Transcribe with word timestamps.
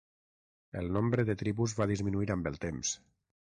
El 0.81 0.89
nombre 0.95 1.27
de 1.29 1.35
tribus 1.43 1.77
va 1.83 1.89
disminuir 1.93 2.35
amb 2.39 2.53
el 2.55 2.61
temps. 2.67 2.97